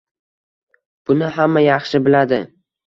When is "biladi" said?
2.09-2.45